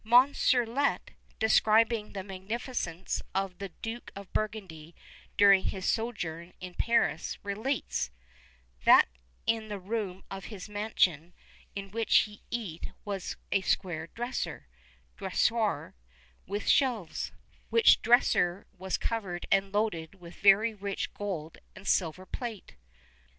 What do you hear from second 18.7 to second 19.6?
was covered